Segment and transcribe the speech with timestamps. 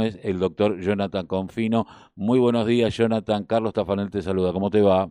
[0.00, 1.86] Quilmes, el doctor Jonathan Confino.
[2.14, 3.44] Muy buenos días, Jonathan.
[3.44, 4.52] Carlos Tafanel te saluda.
[4.52, 5.08] ¿Cómo te va?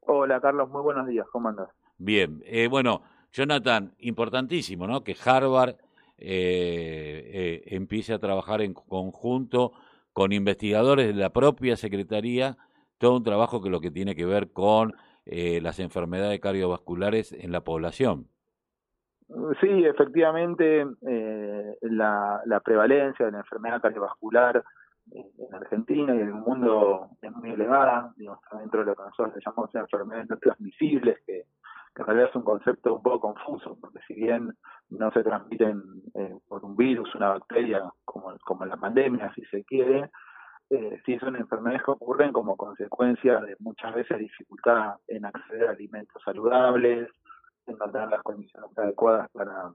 [0.00, 0.68] Hola, Carlos.
[0.70, 1.26] Muy buenos días.
[1.32, 1.68] ¿Cómo andas?
[1.98, 2.42] Bien.
[2.46, 5.04] Eh, bueno, Jonathan, importantísimo, ¿no?
[5.04, 5.76] Que Harvard
[6.18, 9.72] eh, eh, empiece a trabajar en conjunto
[10.12, 12.58] con investigadores de la propia Secretaría,
[12.98, 14.94] todo un trabajo que lo que tiene que ver con
[15.24, 18.26] las enfermedades cardiovasculares en la población.
[19.60, 24.62] Sí, efectivamente, eh, la, prevalencia de la enfermedad cardiovascular
[25.10, 29.42] en Argentina y en el mundo es muy elevada, digamos, dentro de lo que nosotros
[29.44, 31.44] llamamos enfermedades no transmisibles, que,
[31.94, 34.52] en realidad es un concepto un poco confuso, porque si bien
[34.90, 35.82] no se transmiten
[36.14, 40.10] eh, por un virus, una bacteria, como, como la pandemia, si se quiere,
[40.70, 45.72] eh, sí son enfermedades que ocurren como consecuencia de muchas veces dificultad en acceder a
[45.72, 47.10] alimentos saludables,
[47.66, 49.72] encontrar las condiciones adecuadas para,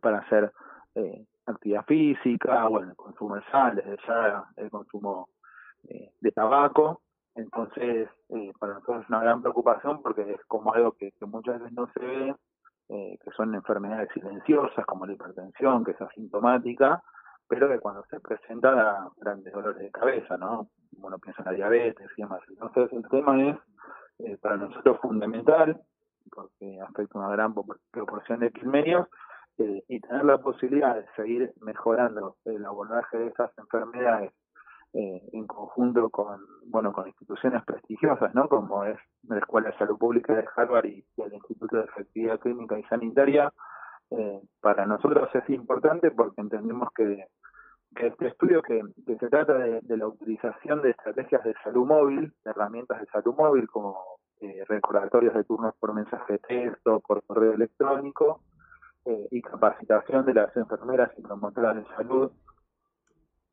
[0.00, 0.52] para hacer
[0.94, 5.28] eh, actividad física, bueno, el consumo de sal, desde ya el consumo
[5.88, 7.02] eh, de tabaco.
[7.34, 11.72] Entonces, eh, para nosotros es una gran preocupación porque es como algo que, muchas veces
[11.72, 12.34] no se ve,
[12.88, 17.02] que son enfermedades silenciosas como la hipertensión, que es asintomática,
[17.48, 20.68] pero que cuando se presenta da grandes dolores de cabeza, ¿no?
[20.98, 22.42] Uno piensa en la diabetes y demás.
[22.50, 23.48] Entonces, el tema
[24.18, 25.80] es para nosotros fundamental
[26.30, 27.54] porque afecta una gran
[27.90, 29.08] proporción de quilmenios,
[29.58, 34.32] eh, y tener la posibilidad de seguir mejorando el abordaje de esas enfermedades
[34.94, 39.98] eh, en conjunto con bueno con instituciones prestigiosas no como es la Escuela de Salud
[39.98, 43.52] Pública de Harvard y, el Instituto de Efectividad Clínica y Sanitaria
[44.10, 47.26] eh, para nosotros es importante porque entendemos que,
[47.96, 52.50] este estudio que, se trata de, de, la utilización de estrategias de salud móvil, de
[52.50, 53.98] herramientas de salud móvil como
[54.42, 58.40] eh, recordatorios de turnos por mensaje de texto, por correo electrónico
[59.04, 62.32] eh, y capacitación de las enfermeras y promotoras de salud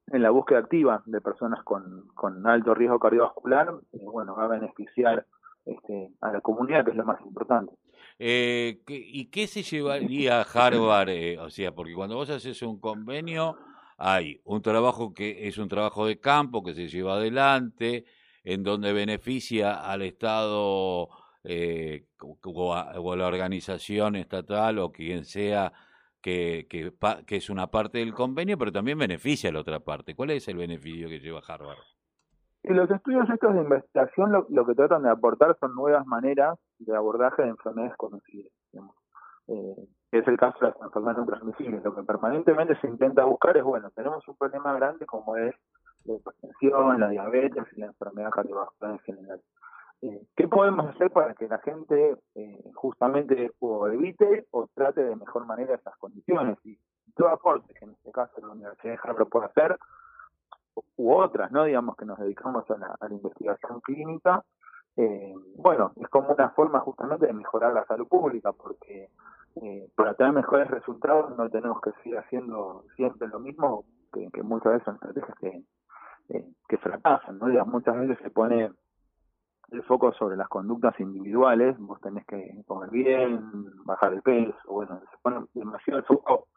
[0.07, 2.09] en la búsqueda activa de personas con,
[2.47, 5.27] alto riesgo cardiovascular, eh, bueno, va a beneficiar
[5.65, 7.71] este, a la comunidad, que es lo más importante.
[8.17, 11.39] ¿Y qué se llevaría a Harvard?
[11.39, 13.57] o sea, porque cuando vos haces un convenio,
[13.99, 18.05] hay un trabajo que es un trabajo de campo que se lleva adelante,
[18.43, 21.09] en donde beneficia al Estado
[21.43, 25.71] eh, o, a, la organización estatal o quien sea
[26.21, 26.93] que, que,
[27.25, 30.15] que, es una parte del convenio, pero también beneficia a la otra parte.
[30.15, 31.77] ¿Cuál es el beneficio que lleva Harvard?
[32.63, 36.95] Y los estudios estos de investigación lo, que tratan de aportar son nuevas maneras de
[36.95, 38.51] abordaje de enfermedades conocidas.
[39.47, 41.83] Eh, es el caso de las enfermedades no transmisibles.
[41.83, 45.55] Lo que permanentemente se intenta buscar es, bueno, tenemos un problema grande como es
[46.05, 49.41] la hipertensión, la diabetes y la enfermedad cardiovascular en general.
[50.01, 55.15] Eh, ¿Qué podemos hacer para que la gente eh, justamente o evite o trate de
[55.15, 56.57] mejor manera esas condiciones?
[56.63, 56.79] Y
[57.15, 59.77] todo aporte que en este caso la Universidad de Harvard puede hacer,
[60.95, 61.65] u otras, ¿no?
[61.65, 64.45] Digamos que nos dedicamos a la, investigación clínica,
[64.95, 69.09] eh, bueno, es como una forma justamente de mejorar la salud pública, porque
[69.95, 73.83] para tener mejores resultados no tenemos que seguir haciendo siempre lo mismo,
[74.13, 75.63] que, que muchas veces son estrategias que
[76.29, 77.47] eh, que fracasan, ¿no?
[77.65, 78.71] muchas veces se pone
[79.71, 83.41] el foco sobre las conductas individuales, vos tenés que comer bien,
[83.85, 86.47] bajar el peso, bueno, se pone demasiado el foco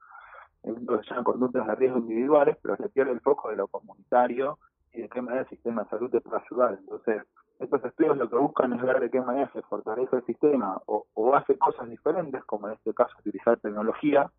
[0.62, 3.56] en lo que se llaman conductas de riesgo individuales, pero se pierde el foco de
[3.56, 4.58] lo comunitario
[4.92, 6.78] y de qué manera el sistema de salud te puede ayudar.
[6.78, 7.22] Entonces,
[7.58, 11.06] estos estudios lo que buscan es ver de qué manera se fortalece el sistema o,
[11.14, 14.30] o hace cosas diferentes, como en este caso utilizar tecnología,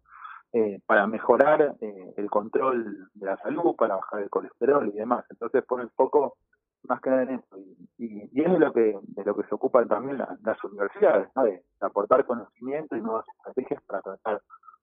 [0.53, 5.25] eh, para mejorar eh, el control de la salud, para bajar el colesterol y demás.
[5.29, 6.35] Entonces pone el foco
[6.83, 7.57] más que nada en eso.
[7.97, 11.63] Y, y, es de lo que de lo que se ocupan también las universidades, de,
[11.81, 14.41] aportar conocimiento y nuevas estrategias para tratar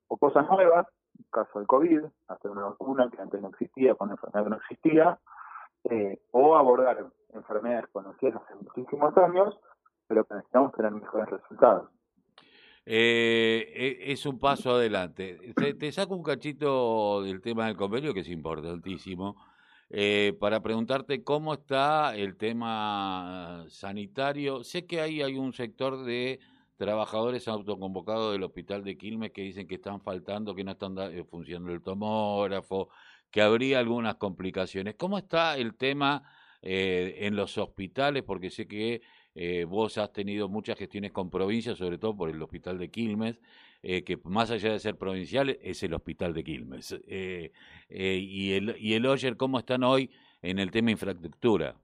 [0.09, 3.95] o cosas nuevas, en el caso del COVID, hacer una vacuna que antes no existía,
[3.95, 5.19] con enfermedad que no existía,
[5.85, 9.57] eh, o abordar enfermedades conocidas hace muchísimos años,
[10.09, 11.91] pero que necesitamos tener mejores resultados.
[12.87, 15.39] Eh, e, es un paso adelante.
[15.79, 19.37] Te, saco un cachito del tema del convenio, que es importantísimo,
[19.91, 24.65] eh, para preguntarte cómo está el tema sanitario.
[24.65, 26.41] Sé que ahí hay un sector de
[26.77, 31.25] trabajadores autoconvocados del hospital de Quilmes que dicen que están faltando, que no están eh,
[31.25, 32.89] funcionando el tomógrafo,
[33.31, 34.95] que habría algunas complicaciones.
[34.97, 36.23] ¿Cómo está el tema
[36.63, 38.23] en los hospitales?
[38.23, 39.01] Porque sé que
[39.35, 43.41] eh, vos has tenido muchas gestiones con provincias, sobre todo por el hospital de Quilmes,
[43.83, 47.01] eh, que más allá de ser provincial es el hospital de Quilmes.
[47.07, 47.53] Eh,
[47.89, 50.11] y, el, y el Oyer, ¿cómo están hoy
[50.43, 51.75] en el tema infraestructura?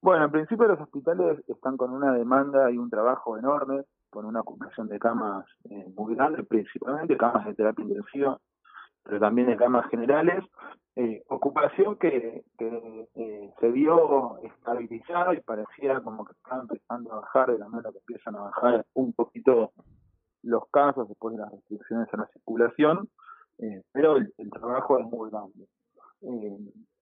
[0.00, 4.40] Bueno, en principio los hospitales están con una demanda y un trabajo enorme, con una
[4.40, 5.46] ocupación de camas
[5.96, 8.38] muy grande, principalmente camas de terapia intensiva.
[9.04, 10.44] Pero también de camas generales,
[10.96, 17.50] eh, ocupación que, eh, se vio estabilizada y parecía como que estaba empezando a bajar
[17.50, 19.72] de la manera que empiezan a bajar un poquito
[20.42, 23.08] los casos después de las restricciones a la circulación,
[23.58, 25.66] eh, pero el, trabajo es muy grande.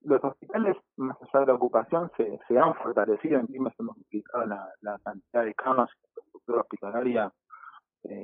[0.01, 3.39] los hospitales, más allá de la ocupación, se, se han fortalecido.
[3.39, 7.33] En Quilmes hemos multiplicado la, la, cantidad de camas en la estructura hospitalaria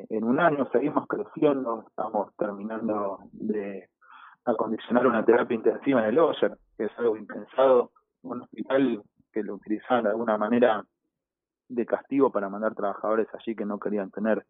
[0.10, 0.68] en un año.
[0.72, 3.90] Seguimos creciendo, estamos terminando de
[4.46, 7.92] acondicionar una terapia intensiva en el OSER, que es algo impensado,
[8.24, 10.84] un hospital que lo utilizaban de alguna manera
[11.68, 14.46] de castigo para mandar trabajadores allí que no querían tener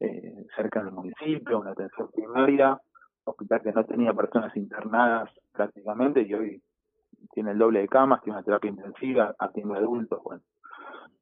[0.00, 2.78] eh, cerca del municipio, una atención primaria,
[3.24, 6.62] hospital que no tenía personas internadas prácticamente y hoy
[7.32, 10.42] tiene el doble de camas, tiene una terapia intensiva, atiende adultos, bueno,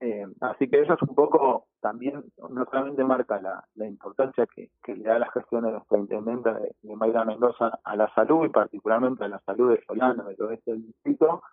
[0.05, 5.05] eh, así que eso es un poco también, no solamente marca la, importancia que, le
[5.05, 9.23] da la gestión de nuestra intendente de, de Mayra Mendoza a la salud y particularmente
[9.23, 11.45] a la salud de Solano, de todo este distrito,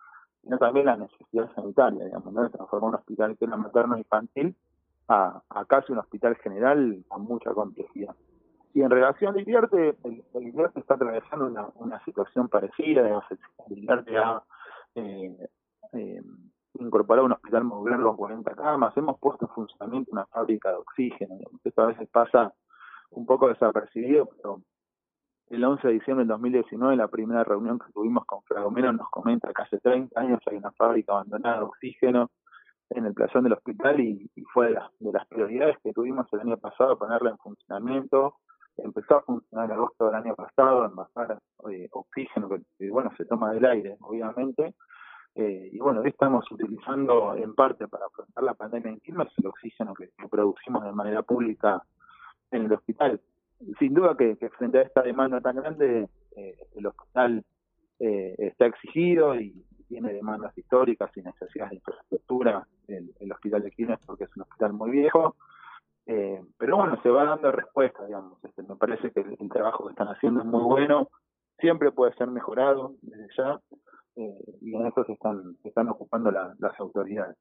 [0.42, 2.42] sino también la necesidad sanitaria, digamos, ¿no?
[2.42, 4.56] de transformar un hospital que era materno infantil
[5.10, 8.16] a, a, casi un hospital general con mucha complejidad.
[8.74, 13.78] Y en relación a Iriarte, el, el está atravesando una, una situación parecida, digamos, el
[13.78, 14.42] Iriarte ha
[14.96, 15.38] eh,
[15.94, 16.22] eh,
[16.80, 21.36] incorporar un hospital modular con 40 camas, hemos puesto en funcionamiento una fábrica de oxígeno.
[21.64, 22.54] Esto a veces pasa
[23.12, 24.62] un poco desapercibido, pero
[25.50, 29.10] el 11 de diciembre del 2019, en la primera reunión que tuvimos con Fragomero, nos
[29.10, 32.30] comenta que hace 30 años hay una fábrica abandonada de oxígeno
[32.92, 36.42] en el playón del hospital y, fue de las, de las prioridades que tuvimos el
[36.42, 38.36] año pasado ponerla en funcionamiento.
[38.78, 41.40] Empezó a funcionar en agosto del año pasado, envasar
[41.70, 44.76] eh, oxígeno que, bueno, se toma del aire, obviamente,
[45.42, 49.48] eh, y bueno, hoy estamos utilizando en parte para afrontar la pandemia en Quilmes el
[49.48, 51.82] oxígeno que, producimos de manera pública
[52.52, 53.22] en el hospital.
[53.80, 57.46] Sin duda que, frente a esta demanda tan grande, eh, el hospital
[58.02, 63.72] eh, está exigido y tiene demandas históricas y necesidades de infraestructura, el, el hospital de
[63.72, 65.38] Quilmes, porque es un hospital muy viejo.
[66.06, 68.44] pero bueno, se va dando respuesta, digamos.
[68.44, 71.08] Este, me parece que el trabajo que están haciendo es muy bueno,
[71.60, 73.62] siempre puede ser mejorado desde ya
[74.20, 77.38] eh, y en eso se están, están ocupando las autoridades.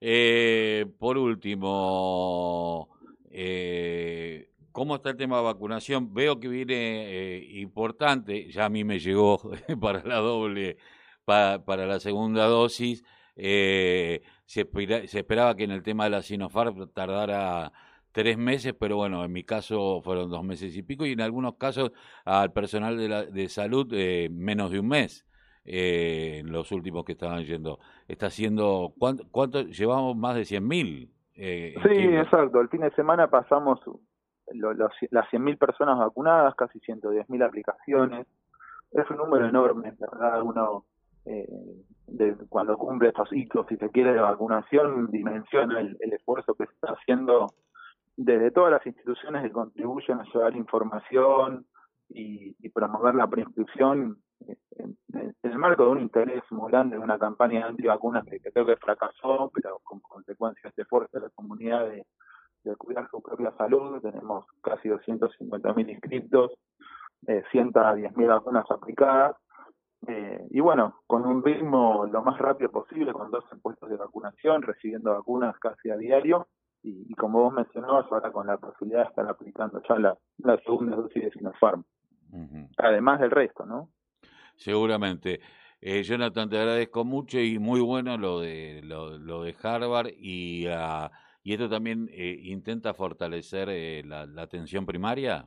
[0.00, 2.88] Eh, por último,
[3.30, 6.14] eh, ¿cómo está el tema de vacunación?
[6.14, 9.40] Veo que viene importante, ya a mí me llegó
[9.80, 10.76] para la doble,
[11.24, 13.02] para, para la segunda dosis.
[13.34, 17.72] se, se esperaba que en el tema de la Sinopharm tardara
[18.12, 21.56] tres meses, pero bueno, en mi caso fueron dos meses y pico, y en algunos
[21.56, 21.90] casos
[22.24, 23.92] al personal de, la, de salud
[24.30, 25.26] menos de un mes
[25.66, 27.78] eh, los últimos que estaban yendo.
[28.06, 31.08] Está haciendo, ¿cuánto, llevamos más de 100.000?
[31.34, 32.60] Eh, sí, exacto.
[32.60, 33.80] El fin de semana pasamos
[34.52, 38.26] las las 100.000 personas vacunadas, casi 110.000 aplicaciones.
[38.92, 40.40] Es un número enorme, ¿verdad?
[40.42, 40.84] Uno,
[41.24, 41.48] eh,
[42.06, 46.72] de, cuando cumple estos hitos, si se quiere, de vacunación, dimensiona el, esfuerzo que se
[46.72, 47.48] está haciendo
[48.16, 51.66] desde todas las instituciones que contribuyen a llevar información
[52.08, 54.18] y, y promover la prescripción
[55.46, 58.66] en, el marco de un interés muy grande de una campaña de antivacunas que, creo
[58.66, 62.04] que fracasó, pero con consecuencias de fuerza de la comunidad de,
[62.78, 66.50] cuidar su propia salud, tenemos casi 250.000 inscritos,
[67.28, 69.36] eh, 110.000 vacunas aplicadas,
[70.08, 74.62] eh, y bueno, con un ritmo lo más rápido posible, con dos puestos de vacunación,
[74.62, 76.48] recibiendo vacunas casi a diario,
[76.82, 81.22] y, como vos mencionabas, ahora con la posibilidad de estar aplicando ya la, segunda dosis
[81.22, 81.84] de Sinopharm.
[82.78, 83.88] Además del resto, ¿no?
[84.56, 85.40] Seguramente.
[85.80, 90.66] Eh, Jonathan, te agradezco mucho y muy bueno lo de lo, lo de Harvard y,
[90.66, 91.08] uh,
[91.42, 95.46] y esto también eh, intenta fortalecer eh, la, atención primaria.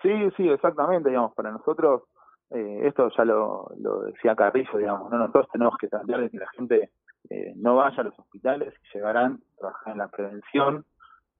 [0.00, 2.04] Sí, sí, exactamente, digamos, para nosotros
[2.50, 5.18] eh, esto ya lo, lo decía Carrillo, digamos, ¿no?
[5.18, 6.90] nosotros tenemos que tratar de que la gente
[7.30, 10.84] eh, no vaya a los hospitales llegarán trabajar en la prevención.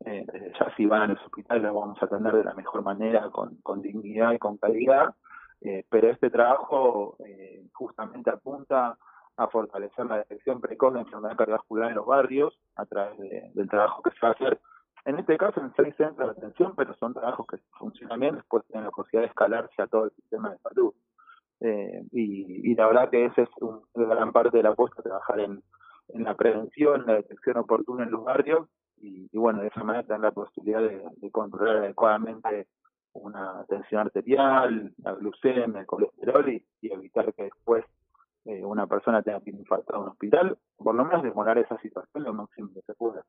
[0.04, 0.26] Eh,
[0.58, 3.56] ya si van a los hospitales los vamos a atender de la mejor manera, con,
[3.62, 5.14] con dignidad y con calidad.
[5.64, 8.98] Eh, pero este trabajo eh, justamente apunta
[9.36, 13.16] a fortalecer la detección precoz de enfermedad cardiovascular en los barrios a través
[13.54, 14.60] del trabajo que se va a hacer,
[15.04, 18.64] en este caso en seis centros de atención, pero son trabajos que funcionan bien, después
[18.66, 20.92] tienen la posibilidad de escalarse a todo el sistema de salud.
[21.60, 25.62] Eh, y, la verdad que esa es una gran parte de la apuesta, trabajar en,
[26.08, 30.32] la prevención, la detección oportuna en los barrios y, bueno, de esa manera tener la
[30.32, 32.66] posibilidad de controlar adecuadamente
[33.14, 37.84] una tensión arterial, la glucemia, el colesterol y, evitar que después
[38.44, 42.24] eh, una persona tenga que infartar a un hospital, por lo menos demorar esa situación
[42.24, 43.24] lo máximo que se pueda.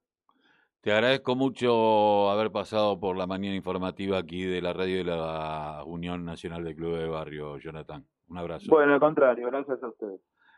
[0.82, 5.82] Te agradezco mucho haber pasado por la mañana informativa aquí de la radio de la
[5.86, 8.06] Unión Nacional de Clubes de Barrio, Jonathan.
[8.28, 8.66] Un abrazo.
[8.70, 10.20] Bueno, al contrario, gracias a ustedes.